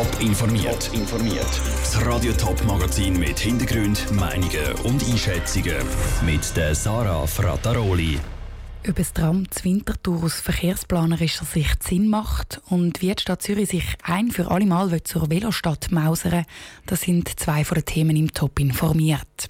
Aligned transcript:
Top 0.00 0.20
informiert. 0.22 0.90
informiert. 0.94 1.60
Das 1.82 2.06
Radio 2.06 2.32
Top 2.32 2.64
Magazin 2.64 3.18
mit 3.18 3.38
Hintergrund, 3.38 4.10
Meinungen 4.12 4.72
und 4.84 5.06
Einschätzungen 5.06 5.76
mit 6.24 6.56
der 6.56 6.74
Sarah 6.74 7.26
Frataroli. 7.26 8.18
Ob 8.88 8.98
es 8.98 9.12
Tram 9.12 9.50
zu 9.50 9.64
Winterthur 9.64 10.24
aus 10.24 10.40
verkehrsplanerischer 10.40 11.44
Sicht 11.44 11.82
Sinn 11.82 12.08
macht 12.08 12.62
und 12.70 13.02
wie 13.02 13.14
die 13.14 13.20
Stadt 13.20 13.42
Zürich 13.42 13.68
sich 13.68 13.84
ein 14.02 14.30
für 14.30 14.50
alle 14.50 14.64
Mal 14.64 15.02
zur 15.02 15.28
Velostadt 15.28 15.92
mausern 15.92 16.46
das 16.86 17.02
sind 17.02 17.38
zwei 17.38 17.62
von 17.62 17.74
den 17.74 17.84
Themen 17.84 18.16
im 18.16 18.32
Top 18.32 18.58
informiert. 18.58 19.48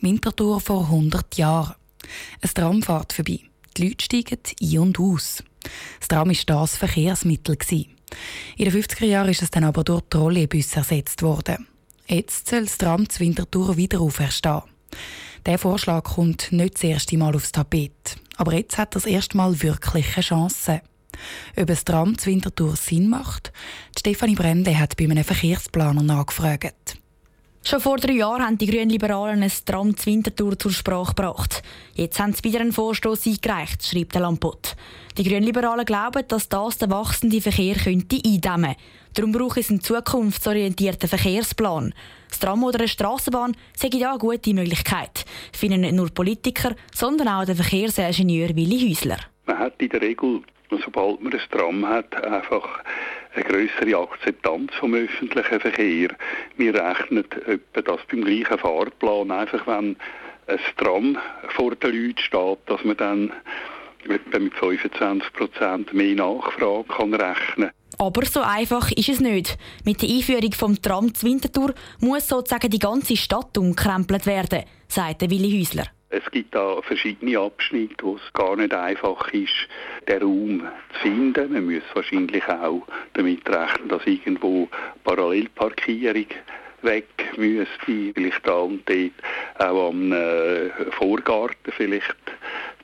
Winterthur 0.00 0.58
vor 0.58 0.86
100 0.86 1.36
Jahren. 1.36 1.76
Ein 2.42 2.50
Tram 2.52 2.82
fährt 2.82 3.12
vorbei. 3.12 3.42
Die 3.76 3.86
Leute 3.86 4.04
steigen 4.04 4.40
ein 4.60 4.78
und 4.78 4.98
aus. 4.98 5.44
Das 6.00 6.08
Tram 6.08 6.30
war 6.30 6.34
das 6.46 6.76
Verkehrsmittel. 6.76 7.56
In 8.58 8.64
den 8.64 8.82
50er 8.82 9.04
Jahren 9.04 9.28
ist 9.28 9.40
es 9.40 9.52
dann 9.52 9.62
aber 9.62 9.84
durch 9.84 10.02
Trolleybus 10.10 10.74
ersetzt 10.74 11.22
worden. 11.22 11.68
Jetzt 12.08 12.48
soll 12.48 12.64
das 12.64 12.76
Tram 12.76 13.08
zu 13.08 13.20
Winterthur 13.20 13.76
wieder 13.76 14.00
auferstehen. 14.00 14.62
Der 15.46 15.58
Vorschlag 15.58 16.02
kommt 16.02 16.50
nicht 16.50 16.74
das 16.74 16.82
erste 16.82 17.16
Mal 17.16 17.36
aufs 17.36 17.52
Tapet. 17.52 18.16
Aber 18.36 18.54
jetzt 18.54 18.76
hat 18.76 18.96
er 18.96 19.00
das 19.00 19.06
erste 19.06 19.36
Mal 19.36 19.62
wirklich 19.62 20.12
eine 20.16 20.24
Chance. 20.24 20.82
Ob 21.56 21.66
das 21.68 21.84
Tram 21.84 22.18
zu 22.18 22.30
Winterthur 22.30 22.74
Sinn 22.74 23.08
macht? 23.08 23.52
Stefanie 23.96 24.34
Brende 24.34 24.76
hat 24.76 24.96
bei 24.96 25.04
einem 25.04 25.22
Verkehrsplaner 25.22 26.02
nachgefragt. 26.02 26.87
Schon 27.64 27.80
vor 27.80 27.98
drei 27.98 28.12
Jahren 28.12 28.42
haben 28.42 28.58
die 28.58 28.66
Grünliberalen 28.66 29.42
ein 29.42 29.52
Tram 29.66 29.96
zu 29.96 30.06
Winterthur 30.06 30.58
zur 30.58 30.70
Sprache 30.70 31.14
gebracht. 31.14 31.62
Jetzt 31.94 32.18
haben 32.18 32.32
sie 32.32 32.44
wieder 32.44 32.60
einen 32.60 32.72
Vorstoß 32.72 33.26
eingereicht, 33.26 33.84
schreibt 33.84 34.14
der 34.14 34.22
Lampot. 34.22 34.74
Die 35.18 35.24
Grünliberalen 35.24 35.84
glauben, 35.84 36.24
dass 36.28 36.48
das 36.48 36.78
den 36.78 36.90
wachsenden 36.90 37.42
Verkehr 37.42 37.74
könnte 37.74 38.16
eindämmen 38.24 38.74
könnte. 38.74 38.80
Darum 39.14 39.32
braucht 39.32 39.58
es 39.58 39.70
einen 39.70 39.80
zukunftsorientierten 39.80 41.08
Verkehrsplan. 41.08 41.92
Das 42.28 42.38
Tram 42.38 42.62
oder 42.62 42.78
eine 42.78 42.88
Strassenbahn 42.88 43.56
sei 43.74 43.88
da 43.88 44.10
eine 44.10 44.18
gute 44.18 44.54
Möglichkeit, 44.54 45.24
finden 45.52 45.80
nicht 45.80 45.94
nur 45.94 46.10
Politiker, 46.10 46.74
sondern 46.94 47.28
auch 47.28 47.44
der 47.44 47.56
Verkehrsingenieur 47.56 48.54
Willi 48.54 48.88
Häusler. 48.88 49.18
Man 49.46 49.58
hat 49.58 49.82
in 49.82 49.88
der 49.88 50.02
Regel, 50.02 50.42
sobald 50.84 51.20
man 51.20 51.32
ein 51.32 51.40
Tram 51.50 51.86
hat, 51.86 52.14
einfach 52.24 52.80
eine 53.34 53.44
größere 53.44 53.96
Akzeptanz 53.96 54.72
vom 54.74 54.94
öffentlichen 54.94 55.60
Verkehr. 55.60 56.08
Wir 56.56 56.74
rechnen 56.74 57.24
etwa 57.46 57.82
das 57.82 58.00
beim 58.10 58.24
gleichen 58.24 58.58
Fahrplan, 58.58 59.30
einfach 59.30 59.66
wenn 59.66 59.96
ein 60.46 60.58
Tram 60.76 61.18
vor 61.50 61.74
den 61.74 61.90
Leuten 61.94 62.18
steht, 62.18 62.58
dass 62.66 62.84
man 62.84 62.96
dann 62.96 63.32
etwa 64.04 64.38
mit 64.38 64.54
25 64.54 65.32
Prozent 65.32 65.92
mehr 65.92 66.14
Nachfrage 66.14 66.84
kann 66.84 67.14
rechnen 67.14 67.70
aber 67.98 68.24
so 68.24 68.40
einfach 68.40 68.92
ist 68.92 69.08
es 69.08 69.20
nicht. 69.20 69.58
Mit 69.84 70.02
der 70.02 70.08
Einführung 70.08 70.52
vom 70.52 70.80
Tram 70.80 71.12
zu 71.12 71.26
Winterthur 71.26 71.74
muss 72.00 72.28
sozusagen 72.28 72.70
die 72.70 72.78
ganze 72.78 73.16
Stadt 73.16 73.58
umkrempelt 73.58 74.24
werden, 74.24 74.62
sagt 74.86 75.22
Willi 75.22 75.58
Häusler. 75.58 75.86
Es 76.10 76.24
gibt 76.30 76.54
da 76.54 76.80
verschiedene 76.80 77.38
Abschnitte, 77.38 78.02
wo 78.02 78.16
es 78.16 78.32
gar 78.32 78.56
nicht 78.56 78.72
einfach 78.72 79.30
ist, 79.32 79.68
den 80.08 80.22
Raum 80.22 80.62
zu 80.94 81.00
finden. 81.00 81.52
Man 81.52 81.66
muss 81.66 81.82
wahrscheinlich 81.92 82.48
auch 82.48 82.82
damit 83.12 83.46
rechnen, 83.48 83.88
dass 83.88 84.06
irgendwo 84.06 84.68
Parallelparkierung 85.04 86.26
weg 86.82 87.08
müsste, 87.36 88.12
vielleicht 88.14 88.46
da 88.46 88.58
und 88.60 88.88
dort 88.88 89.12
auch 89.58 89.88
am 89.88 90.12
äh, 90.12 90.70
Vorgarten 90.92 91.72
vielleicht 91.76 92.16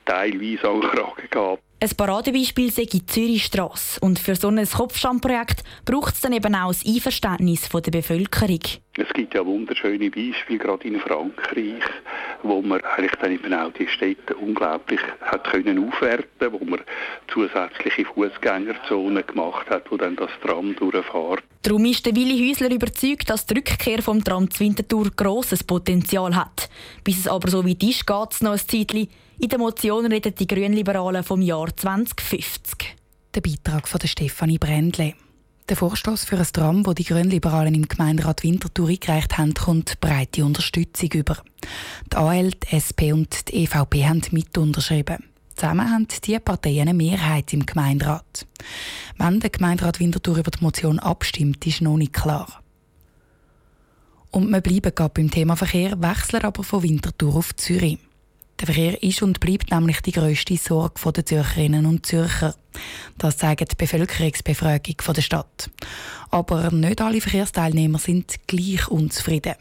teilweise 0.05 0.69
Anfragen 0.69 1.27
gab. 1.31 1.59
Ein 1.81 1.89
Paradebeispiel 1.97 2.71
sei 2.71 2.85
die 2.85 3.05
Zürichstrasse. 3.05 3.99
Und 3.99 4.17
für 4.17 4.35
so 4.35 4.47
ein 4.47 4.65
Kopfstandprojekt 4.65 5.63
braucht 5.83 6.15
es 6.15 6.21
dann 6.21 6.33
eben 6.33 6.55
auch 6.55 6.69
das 6.69 6.85
Einverständnis 6.85 7.69
der 7.69 7.91
Bevölkerung. 7.91 8.61
Es 8.97 9.13
gibt 9.13 9.33
ja 9.33 9.45
wunderschöne 9.45 10.09
Beispiele, 10.09 10.57
gerade 10.59 10.87
in 10.87 10.99
Frankreich, 10.99 11.83
wo 12.43 12.61
man 12.61 12.81
eigentlich 12.81 13.15
dann 13.21 13.31
eben 13.31 13.53
auch 13.53 13.71
die 13.73 13.87
Städte 13.87 14.35
unglaublich 14.35 14.99
hat 15.21 15.43
können 15.45 15.87
aufwerten, 15.87 16.51
wo 16.51 16.63
man 16.63 16.81
zusätzliche 17.27 18.05
Fußgängerzonen 18.05 19.25
gemacht 19.25 19.69
hat, 19.69 19.91
wo 19.91 19.97
dann 19.97 20.15
das 20.15 20.29
Tram 20.41 20.75
durchfährt. 20.75 21.43
Darum 21.61 21.85
ist 21.85 22.05
der 22.05 22.15
Willi 22.15 22.47
Häusler 22.47 22.71
überzeugt, 22.71 23.29
dass 23.29 23.45
die 23.45 23.55
Rückkehr 23.55 24.01
vom 24.01 24.23
Tram 24.23 24.49
zu 24.51 24.59
Winterthur 24.59 25.09
grosses 25.15 25.63
Potenzial 25.63 26.35
hat. 26.35 26.69
Bis 27.03 27.19
es 27.19 27.27
aber 27.27 27.49
so 27.49 27.65
weit 27.65 27.81
ist, 27.83 28.05
geht 28.05 28.31
es 28.31 28.41
noch 28.41 28.51
ein 28.51 28.59
Zeitchen. 28.59 29.07
In 29.39 29.49
der 29.49 29.59
Motion 29.59 30.05
reden 30.05 30.35
die 30.35 30.47
Grünliberalen 30.47 31.23
vom 31.23 31.41
Jahr 31.41 31.75
2050. 31.75 32.95
Der 33.33 33.41
Beitrag 33.41 33.87
von 33.87 33.99
Stefanie 34.01 34.57
Brändle. 34.57 35.13
Der 35.67 35.75
Vorstoß 35.77 36.25
für 36.25 36.37
ein 36.37 36.45
Tram, 36.53 36.85
wo 36.85 36.93
die 36.93 37.03
Grünliberalen 37.03 37.73
im 37.73 37.87
Gemeinderat 37.87 38.43
Winterthur 38.43 38.87
eingereicht 38.87 39.39
haben, 39.39 39.55
kommt 39.55 39.99
breite 39.99 40.45
Unterstützung 40.45 41.09
über. 41.13 41.37
Die 42.11 42.17
AL, 42.17 42.51
die 42.51 42.75
SP 42.77 43.09
und 43.11 43.47
die 43.47 43.63
EVP 43.63 44.05
haben 44.05 44.21
mit 44.29 44.55
unterschrieben. 44.59 45.23
Zusammen 45.55 45.89
haben 45.89 46.07
diese 46.23 46.39
Parteien 46.39 46.81
eine 46.81 46.93
Mehrheit 46.93 47.51
im 47.51 47.65
Gemeinderat. 47.65 48.45
Wann 49.17 49.39
der 49.39 49.49
Gemeinderat 49.49 49.99
Winterthur 49.99 50.37
über 50.37 50.51
die 50.51 50.63
Motion 50.63 50.99
abstimmt, 50.99 51.65
ist 51.65 51.81
noch 51.81 51.97
nicht 51.97 52.13
klar. 52.13 52.61
Und 54.29 54.51
wir 54.51 54.61
bleiben 54.61 54.93
gerade 54.93 55.13
beim 55.15 55.31
Thema 55.31 55.55
Verkehr, 55.55 55.99
wechseln 55.99 56.43
aber 56.43 56.63
von 56.63 56.83
Winterthur 56.83 57.37
auf 57.37 57.55
Zürich. 57.55 57.97
Der 58.59 58.67
Verkehr 58.67 59.03
ist 59.03 59.21
und 59.21 59.39
bleibt 59.41 59.71
nämlich 59.71 60.01
die 60.01 60.13
grösste 60.13 60.55
Sorge 60.55 61.11
der 61.11 61.25
Zürcherinnen 61.25 61.85
und 61.85 62.05
Zürcher. 62.05 62.55
Das 63.17 63.37
zeigt 63.37 63.71
die 63.71 63.75
Bevölkerungsbefragung 63.75 64.95
der 65.15 65.21
Stadt. 65.21 65.69
Aber 66.29 66.71
nicht 66.71 67.01
alle 67.01 67.19
Verkehrsteilnehmer 67.19 67.99
sind 67.99 68.47
gleich 68.47 68.87
unzufrieden. 68.87 69.55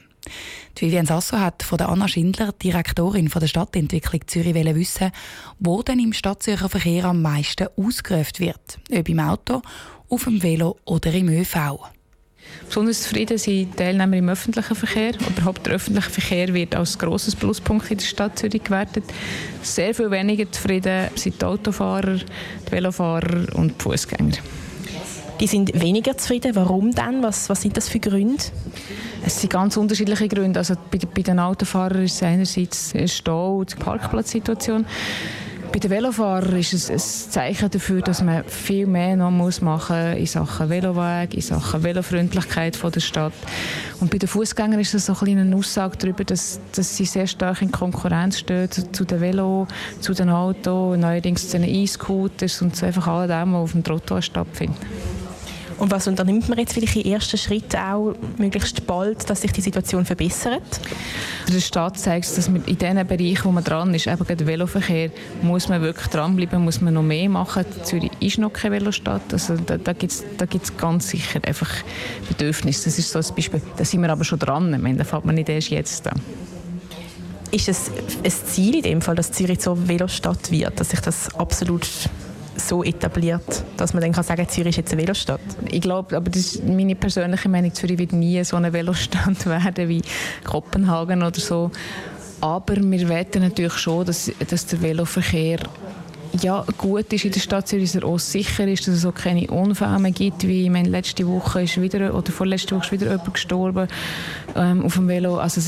Die 0.79 0.87
Vivian 0.87 1.07
Sasso 1.07 1.39
hat 1.39 1.63
von 1.63 1.79
der 1.79 1.89
Anna 1.89 2.09
Schindler, 2.09 2.53
Direktorin 2.53 3.29
der 3.29 3.47
Stadtentwicklung 3.47 4.27
Zürich, 4.27 4.55
wissen, 4.55 5.11
wo 5.59 5.83
denn 5.83 5.99
im 5.99 6.13
Stadtzürcher 6.13 6.69
Verkehr 6.69 7.05
am 7.07 7.21
meisten 7.21 7.69
ausgerufen 7.77 8.39
wird. 8.39 8.79
Ob 8.93 9.09
im 9.09 9.21
Auto, 9.21 9.63
auf 10.09 10.25
dem 10.25 10.43
Velo 10.43 10.79
oder 10.85 11.13
im 11.13 11.29
ÖV. 11.29 11.57
Besonders 12.67 13.03
zufrieden 13.03 13.39
sind 13.39 13.77
Teilnehmer 13.77 14.17
im 14.17 14.29
öffentlichen 14.29 14.75
Verkehr. 14.75 15.13
Überhaupt 15.29 15.67
der 15.67 15.75
öffentliche 15.75 16.11
Verkehr 16.11 16.55
wird 16.55 16.75
als 16.75 16.99
grosses 16.99 17.37
Pluspunkt 17.37 17.91
in 17.91 17.99
der 17.99 18.05
Stadt 18.05 18.39
Zürich 18.39 18.65
gewertet. 18.65 19.05
Sehr 19.63 19.95
viel 19.95 20.11
weniger 20.11 20.51
zufrieden 20.51 21.09
sind 21.15 21.41
die 21.41 21.45
Autofahrer, 21.45 22.17
die 22.17 22.73
Velofahrer 22.73 23.55
und 23.55 23.75
die 23.79 23.83
Fußgänger. 23.83 24.39
Die 25.41 25.47
sind 25.47 25.81
weniger 25.81 26.17
zufrieden. 26.17 26.55
Warum 26.55 26.93
denn? 26.93 27.23
Was, 27.23 27.49
was 27.49 27.63
sind 27.63 27.77
das 27.77 27.89
für 27.89 27.99
Gründe? 27.99 28.43
Es 29.27 29.41
sind 29.41 29.53
ganz 29.53 29.77
unterschiedliche 29.77 30.29
Gründe. 30.29 30.61
Also 30.61 30.75
bei, 30.91 30.99
bei 31.13 31.23
den 31.23 31.41
Autofahrern 31.41 32.05
ist 32.05 32.15
es 32.15 32.23
einerseits 32.23 32.95
Stau 33.07 33.59
und 33.59 33.73
die 33.73 33.77
Parkplatzsituation. 33.77 34.87
Bei 35.75 35.81
den 35.81 35.91
Velofahrern 35.91 36.57
ist 36.57 36.73
es 36.73 36.89
ein 36.89 37.31
Zeichen 37.33 37.69
dafür, 37.69 38.01
dass 38.01 38.23
man 38.23 38.45
viel 38.45 38.87
mehr 38.87 39.17
noch 39.17 39.33
muss 39.33 39.61
machen 39.61 40.17
in 40.17 40.25
Sachen 40.25 40.71
Veloweg, 40.71 41.35
in 41.35 41.41
Sachen 41.41 41.83
Velofreundlichkeit 41.83 42.77
von 42.77 42.93
der 42.93 43.01
Stadt. 43.01 43.33
Und 43.99 44.09
bei 44.09 44.19
den 44.19 44.29
Fußgängern 44.29 44.79
ist 44.79 44.95
es 44.95 45.07
so 45.07 45.17
ein 45.21 45.37
eine 45.37 45.57
Aussage 45.57 45.97
darüber, 45.99 46.23
dass, 46.23 46.61
dass 46.77 46.97
sie 46.97 47.07
sehr 47.07 47.27
stark 47.27 47.61
in 47.61 47.73
Konkurrenz 47.73 48.39
stehen 48.39 48.71
zu 48.71 49.05
den 49.05 49.21
Velo, 49.21 49.67
zu 49.99 50.15
den 50.15 50.31
Autos, 50.31 50.97
neuerdings 50.97 51.49
zu 51.49 51.59
den 51.59 51.69
E-Scooters 51.69 52.63
und 52.63 52.77
zu 52.77 52.87
einfach 52.87 53.09
all 53.09 53.27
dem, 53.27 53.55
was 53.55 53.63
auf 53.63 53.73
dem 53.73 53.83
Trottoir 53.83 54.23
stattfindet. 54.23 54.79
Und 55.79 55.91
was 55.91 56.07
unternimmt 56.07 56.49
man 56.49 56.59
jetzt 56.59 56.73
vielleicht 56.73 56.97
in 56.97 57.13
ersten 57.13 57.37
Schritten 57.37 57.77
auch 57.77 58.15
möglichst 58.39 58.87
bald, 58.87 59.29
dass 59.29 59.41
sich 59.41 59.53
die 59.53 59.61
Situation 59.61 60.05
verbessert? 60.05 60.63
Der 61.53 61.61
Staat 61.61 61.99
zeigt, 61.99 62.37
dass 62.37 62.49
man 62.49 62.65
in 62.65 62.79
den 62.79 63.07
Bereichen, 63.07 63.45
wo 63.45 63.51
man 63.51 63.65
dran 63.65 63.93
ist, 63.95 64.07
eben 64.07 64.25
der 64.25 64.47
Veloverkehr, 64.47 65.11
muss 65.43 65.69
man 65.69 65.83
wirklich 65.83 66.07
dranbleiben, 66.09 66.63
muss 66.65 66.81
man 66.81 66.95
noch 66.95 67.03
mehr 67.03 67.29
machen. 67.29 67.65
Zürich 67.83 68.11
ist 68.21 68.39
noch 68.39 68.53
keine 68.53 68.77
Velostadt, 68.77 69.33
also 69.33 69.57
da, 69.57 69.77
da 69.77 69.93
gibt 69.93 70.13
es 70.13 70.25
da 70.37 70.47
gibt's 70.47 70.77
ganz 70.77 71.09
sicher 71.09 71.41
einfach 71.45 71.71
Bedürfnisse. 72.29 72.85
Das 72.85 72.99
ist 72.99 73.11
so 73.11 73.19
ein 73.19 73.35
Beispiel, 73.35 73.61
da 73.77 73.85
sind 73.85 74.01
wir 74.03 74.11
aber 74.11 74.25
schon 74.25 74.39
dran, 74.39 74.73
ich 74.73 74.81
meine, 74.81 74.99
da 74.99 75.05
fällt 75.05 75.25
man 75.25 75.35
nicht 75.35 75.49
erst 75.49 75.71
jetzt 75.71 76.07
an. 76.07 76.21
Ist 77.51 77.69
es 77.69 77.91
ein 78.25 78.31
Ziel 78.31 78.77
in 78.77 78.83
dem 78.83 79.03
Fall, 79.03 79.15
dass 79.15 79.33
Zürich 79.33 79.61
so 79.61 79.77
Velostadt 79.89 80.51
wird, 80.51 80.81
dass 80.81 80.91
sich 80.91 81.01
das 81.01 81.35
absolut 81.35 81.89
so 82.57 82.85
etabliert, 82.85 83.65
dass 83.77 83.95
man 83.95 84.03
dann 84.03 84.13
kann 84.13 84.25
sagen, 84.25 84.49
Zürich 84.49 84.71
ist 84.71 84.77
jetzt 84.77 84.93
eine 84.93 85.03
Velostadt. 85.03 85.41
Ich 85.69 85.81
glaube, 85.81 86.17
aber 86.17 86.31
das 86.31 86.55
ist 86.55 86.65
meine 86.65 86.95
persönliche 86.95 87.49
Meinung, 87.49 87.75
Zürich 87.75 87.99
wird 87.99 88.13
nie 88.13 88.43
so 88.45 88.57
eine 88.57 88.73
Velostadt 88.73 89.47
werden 89.47 89.89
wie 89.89 90.03
Kopenhagen 90.45 91.23
oder 91.23 91.41
so. 91.41 91.71
Aber 92.41 92.77
wir 92.77 93.09
wetten 93.09 93.43
natürlich 93.43 93.75
schon, 93.75 94.05
dass, 94.07 94.31
dass 94.49 94.67
der 94.67 94.83
Veloverkehr 94.83 95.61
ja, 96.43 96.65
gut 96.79 97.13
ist 97.13 97.25
in 97.25 97.33
der 97.33 97.41
Stadt 97.41 97.69
Zürich, 97.69 97.93
dass 97.93 98.03
er 98.03 98.09
auch 98.09 98.19
sicher 98.19 98.67
ist, 98.67 98.87
dass 98.87 98.95
es 98.97 99.07
auch 99.07 99.15
keine 99.15 99.47
Unfälle 99.49 99.99
mehr 99.99 100.11
gibt, 100.11 100.47
wie 100.47 100.69
meine, 100.69 100.89
letzte 100.89 101.27
Woche 101.27 101.63
ist 101.63 101.81
wieder, 101.81 102.15
oder 102.15 102.33
vorletzte 102.33 102.75
Woche 102.75 102.87
ist 102.87 102.93
wieder 102.93 103.11
jemand 103.11 103.35
gestorben 103.35 103.89
ähm, 104.57 104.85
auf 104.85 104.95
dem 104.95 105.09
Velo. 105.09 105.39
Also 105.39 105.61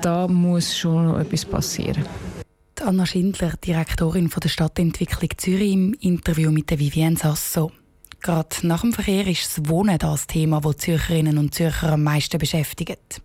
da 0.00 0.26
muss 0.26 0.76
schon 0.76 1.20
etwas 1.20 1.44
passieren. 1.44 2.04
Anna 2.84 3.06
Schindler, 3.06 3.54
Direktorin 3.64 4.28
der 4.28 4.48
Stadtentwicklung 4.50 5.30
Zürich, 5.38 5.72
im 5.72 5.94
Interview 5.94 6.50
mit 6.50 6.70
Vivienne 6.70 7.16
Sasso. 7.16 7.72
Gerade 8.20 8.56
nach 8.62 8.82
dem 8.82 8.92
Verkehr 8.92 9.26
ist 9.26 9.56
das 9.56 9.68
Wohnen 9.70 9.96
das 9.96 10.26
Thema, 10.26 10.60
das 10.60 10.76
Zürcherinnen 10.76 11.38
und 11.38 11.54
Zürcher 11.54 11.94
am 11.94 12.02
meisten 12.02 12.36
beschäftigt. 12.36 13.22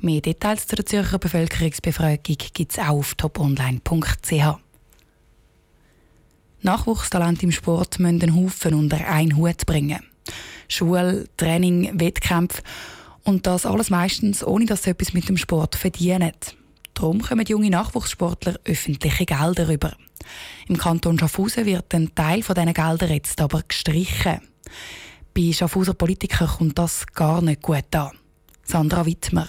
Mehr 0.00 0.20
Details 0.20 0.66
zu 0.66 0.74
der 0.74 0.86
Zürcher 0.86 1.20
Bevölkerungsbefragung 1.20 2.36
gibt 2.52 2.72
es 2.72 2.78
auch 2.80 2.88
auf 2.88 3.14
toponline.ch. 3.14 4.58
Nachwuchstalente 6.62 7.44
im 7.44 7.52
Sport 7.52 8.00
müssen 8.00 8.22
einen 8.22 8.34
Haufen 8.34 8.74
unter 8.74 9.06
einen 9.06 9.36
Hut 9.36 9.66
bringen. 9.66 10.00
Schule, 10.66 11.28
Training, 11.36 12.00
Wettkämpfe 12.00 12.60
und 13.22 13.46
das 13.46 13.66
alles 13.66 13.88
meistens 13.88 14.44
ohne, 14.44 14.66
dass 14.66 14.82
sie 14.82 14.90
etwas 14.90 15.12
mit 15.12 15.28
dem 15.28 15.36
Sport 15.36 15.76
verdienen. 15.76 16.32
Darum 16.96 17.20
kommen 17.20 17.44
junge 17.44 17.68
Nachwuchssportler 17.68 18.58
öffentliche 18.64 19.26
Gelder 19.26 19.68
rüber. 19.68 19.94
Im 20.66 20.78
Kanton 20.78 21.18
Schaffhausen 21.18 21.66
wird 21.66 21.94
ein 21.94 22.14
Teil 22.14 22.42
von 22.42 22.54
diesen 22.54 22.72
Geldern 22.72 23.10
jetzt 23.10 23.38
aber 23.38 23.62
gestrichen. 23.68 24.40
Bei 25.34 25.52
Schaffhauser 25.52 25.92
Politikern 25.92 26.48
kommt 26.48 26.78
das 26.78 27.06
gar 27.08 27.42
nicht 27.42 27.60
gut 27.60 27.94
an. 27.94 28.12
Sandra 28.64 29.04
Wittmer. 29.04 29.46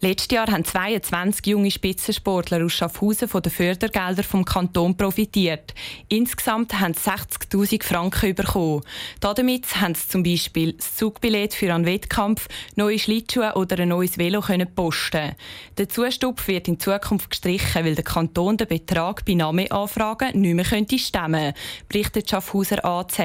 Letztes 0.00 0.34
Jahr 0.34 0.48
haben 0.48 0.64
22 0.64 1.46
junge 1.46 1.70
Spitzensportler 1.70 2.62
aus 2.62 2.74
Schaffhausen 2.74 3.26
von 3.26 3.40
den 3.40 3.52
Fördergeldern 3.52 4.24
vom 4.24 4.44
Kanton 4.44 4.94
profitiert. 4.96 5.72
Insgesamt 6.08 6.78
haben 6.78 6.92
sie 6.92 7.08
60.000 7.08 7.82
Franken 7.82 8.34
bekommen. 8.34 8.82
Damit 9.20 9.80
haben 9.80 9.94
sie 9.94 10.08
zum 10.08 10.22
Beispiel 10.22 10.74
das 10.74 10.96
Zugbillett 10.96 11.54
für 11.54 11.72
einen 11.72 11.86
Wettkampf, 11.86 12.48
neue 12.76 12.98
Schlittschuhe 12.98 13.54
oder 13.54 13.78
ein 13.78 13.88
neues 13.88 14.18
Velo 14.18 14.42
können 14.42 14.74
posten. 14.74 15.36
Der 15.78 15.88
Zustupf 15.88 16.48
wird 16.48 16.68
in 16.68 16.78
Zukunft 16.78 17.30
gestrichen, 17.30 17.86
weil 17.86 17.94
der 17.94 18.04
Kanton 18.04 18.58
den 18.58 18.68
Betrag 18.68 19.24
bei 19.24 19.32
Namenanfragen 19.34 20.38
nicht 20.38 20.54
mehr 20.54 20.64
könnte 20.66 20.98
stemmen 20.98 21.54
berichtet 21.88 22.28
Schaffhauser 22.28 22.84
AZ. 22.84 23.16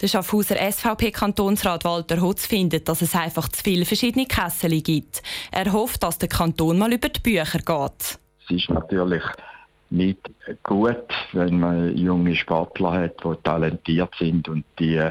Der 0.00 0.08
Schaffhauser 0.08 0.56
SVP-Kantonsrat 0.56 1.84
Walter 1.84 2.20
Hotz 2.20 2.46
findet, 2.46 2.88
dass 2.88 3.00
es 3.00 3.14
einfach 3.14 3.48
zu 3.48 3.62
viele 3.62 3.86
verschiedene 3.86 4.26
Kessel 4.26 4.82
gibt. 4.82 5.22
Er 5.50 5.72
hofft, 5.72 5.93
dass 5.98 6.18
der 6.18 6.28
Kanton 6.28 6.78
mal 6.78 6.92
über 6.92 7.08
die 7.08 7.20
Bücher 7.20 7.58
geht. 7.58 8.18
Es 8.44 8.50
ist 8.50 8.70
natürlich 8.70 9.22
nicht 9.90 10.18
gut, 10.62 11.06
wenn 11.32 11.60
man 11.60 11.96
junge 11.96 12.34
Sportler 12.34 12.92
hat, 12.92 13.24
die 13.24 13.34
talentiert 13.42 14.14
sind 14.18 14.48
und 14.48 14.64
die 14.78 15.10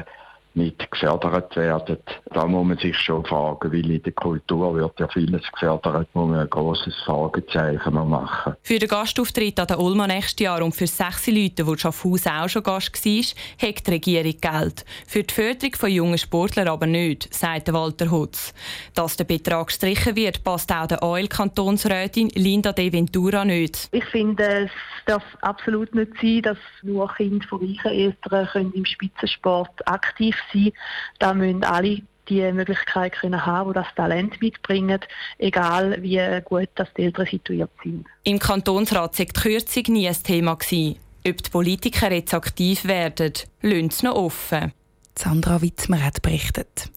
nicht 0.54 0.90
gefördert 0.90 1.56
werden. 1.56 1.98
Da 2.32 2.46
muss 2.46 2.66
man 2.66 2.78
sich 2.78 2.96
schon 2.96 3.24
fragen, 3.24 3.72
weil 3.72 3.90
in 3.90 4.02
der 4.02 4.12
Kultur 4.12 4.74
wird 4.74 4.98
ja 5.00 5.08
vieles 5.08 5.42
gefördert, 5.52 6.08
wo 6.12 6.26
man 6.26 6.40
ein 6.40 6.50
grosses 6.50 6.94
Fragezeichen 7.04 7.94
machen 7.94 8.54
Für 8.62 8.78
den 8.78 8.88
Gastauftritt 8.88 9.58
an 9.58 9.66
der 9.66 9.80
Ulma 9.80 10.06
nächstes 10.06 10.44
Jahr 10.44 10.62
und 10.62 10.74
für 10.74 10.86
sechs 10.86 11.26
Leute, 11.26 11.66
wo 11.66 11.76
Schaffhaus 11.76 12.26
auch 12.26 12.48
schon 12.48 12.62
Gast 12.62 13.04
war, 13.04 13.68
hat 13.68 13.86
die 13.86 13.90
Regierung 13.90 14.40
Geld. 14.40 14.84
Für 15.06 15.22
die 15.22 15.34
Förderung 15.34 15.74
von 15.74 15.90
jungen 15.90 16.18
Sportlern 16.18 16.68
aber 16.68 16.86
nicht, 16.86 17.32
sagt 17.34 17.72
Walter 17.72 18.10
Hutz. 18.10 18.54
Dass 18.94 19.16
der 19.16 19.24
Betrag 19.24 19.68
gestrichen 19.68 20.16
wird, 20.16 20.44
passt 20.44 20.72
auch 20.72 20.86
der 20.86 21.02
OL-Kantonsrätin 21.02 22.30
Linda 22.34 22.72
De 22.72 22.92
Ventura 22.92 23.44
nicht. 23.44 23.88
Ich 23.92 24.04
finde, 24.06 24.44
es 24.64 24.70
darf 25.06 25.24
absolut 25.42 25.94
nicht 25.94 26.12
sein, 26.20 26.42
dass 26.42 26.58
nur 26.82 27.12
Kinder 27.14 27.46
von 27.48 27.60
reichen 27.60 27.90
Eltern 27.90 28.72
im 28.72 28.84
Spitzensport 28.84 29.86
aktiv 29.86 30.36
sein. 30.52 30.72
Da 31.18 31.34
müssen 31.34 31.64
alle 31.64 32.02
die 32.28 32.52
Möglichkeit 32.52 33.12
können 33.12 33.44
haben, 33.44 33.70
die 33.70 33.74
das 33.74 33.86
Talent 33.96 34.40
mitbringen, 34.40 35.00
egal 35.38 36.02
wie 36.02 36.40
gut 36.44 36.68
das 36.74 36.88
die 36.96 37.04
Eltern 37.04 37.26
situiert 37.26 37.70
sind. 37.82 38.06
Im 38.24 38.38
Kantonsrat 38.38 39.18
war 39.18 39.26
die 39.26 39.32
Kürzung 39.32 39.82
nie 39.88 40.08
ein 40.08 40.22
Thema. 40.22 40.54
Gewesen. 40.54 40.98
Ob 41.26 41.42
die 41.42 41.50
Politiker 41.50 42.12
jetzt 42.12 42.34
aktiv 42.34 42.84
werden, 42.84 43.32
lässt 43.62 43.92
es 43.92 44.02
noch 44.02 44.14
offen. 44.14 44.72
Sandra 45.16 45.62
Witzmer 45.62 46.04
hat 46.04 46.22
berichtet. 46.22 46.90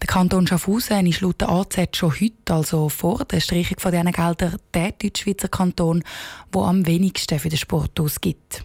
Der 0.00 0.06
Kanton 0.06 0.46
Schaffhausen 0.46 1.06
ist 1.06 1.20
laut 1.20 1.40
der 1.40 1.48
AZ 1.48 1.76
schon 1.92 2.12
heute, 2.12 2.54
also 2.54 2.88
vor 2.88 3.24
der 3.24 3.40
Streichung 3.40 3.78
von 3.78 3.90
diesen 3.90 4.12
Geldern, 4.12 4.56
der 4.72 4.92
Deutschschweizer 4.92 5.48
Kanton, 5.48 6.04
der 6.54 6.62
am 6.62 6.86
wenigsten 6.86 7.38
für 7.38 7.48
den 7.48 7.58
Sport 7.58 7.98
ausgibt. 7.98 8.64